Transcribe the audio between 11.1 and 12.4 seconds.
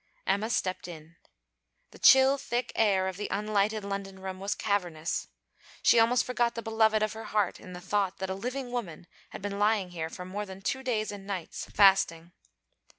and nights, fasting.